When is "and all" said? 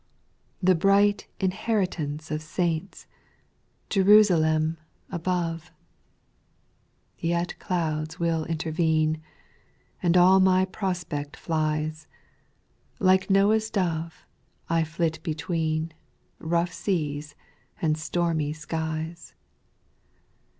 10.01-10.39